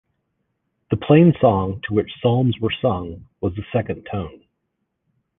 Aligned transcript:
The 0.89 0.97
plainsong 0.97 1.83
to 1.83 1.93
which 1.93 2.11
psalms 2.23 2.57
were 2.59 2.73
sung 2.81 3.27
was 3.39 3.53
the 3.53 3.61
second 3.71 4.07
tone. 4.11 4.45